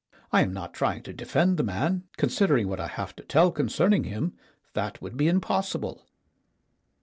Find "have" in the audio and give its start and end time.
2.87-3.15